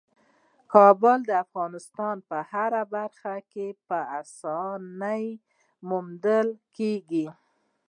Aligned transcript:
کابل 0.73 1.17
د 1.29 1.31
افغانستان 1.45 2.15
په 2.29 2.37
هره 2.51 2.83
برخه 2.95 3.35
کې 3.51 3.67
په 3.87 3.99
اسانۍ 4.21 5.25
موندل 5.89 6.47
کېږي. 6.77 7.27